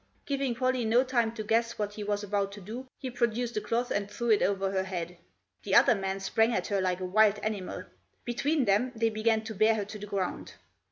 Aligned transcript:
Giving 0.25 0.55
Pollie 0.55 0.83
no 0.83 1.03
time 1.03 1.31
to 1.33 1.43
guess 1.43 1.77
what 1.77 1.93
he 1.93 2.03
was 2.03 2.23
about 2.23 2.51
to 2.53 2.59
do 2.59 2.87
he 2.97 3.11
produced 3.11 3.55
a 3.57 3.61
cloth 3.61 3.91
and 3.91 4.09
threw 4.09 4.31
it 4.31 4.41
over 4.41 4.71
her 4.71 4.81
head. 4.85 5.15
The 5.61 5.75
other 5.75 5.93
man 5.93 6.19
sprang 6.19 6.53
at 6.53 6.65
her 6.69 6.81
like 6.81 7.01
a 7.01 7.05
wild 7.05 7.37
animal. 7.43 7.83
Between 8.25 8.65
them 8.65 8.93
they 8.95 9.11
began 9.11 9.43
to 9.43 9.53
bear 9.53 9.75
her 9.75 9.85
to 9.85 9.99
the 9.99 10.07
ground. 10.07 10.53